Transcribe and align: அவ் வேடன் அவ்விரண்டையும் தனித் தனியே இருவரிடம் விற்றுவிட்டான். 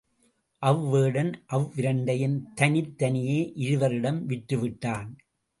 அவ் 0.61 0.79
வேடன் 0.89 1.29
அவ்விரண்டையும் 1.49 2.37
தனித் 2.55 2.97
தனியே 2.97 3.39
இருவரிடம் 3.55 4.21
விற்றுவிட்டான். 4.29 5.09